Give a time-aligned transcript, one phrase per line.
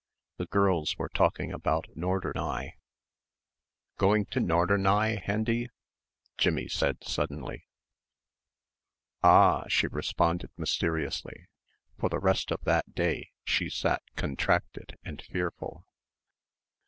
[0.37, 2.73] The girls were talking about "Norderney."
[3.97, 5.69] "Going to Norderney, Hendy?"
[6.39, 7.67] Jimmie said suddenly.
[9.21, 11.45] "Ah!" she responded mysteriously.
[11.99, 15.85] For the rest of that day she sat contracted and fearful.